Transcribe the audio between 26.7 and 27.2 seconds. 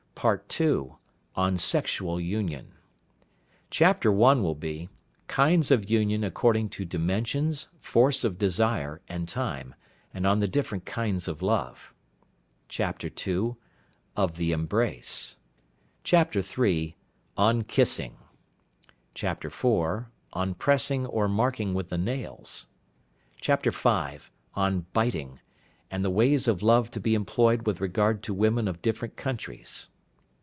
to be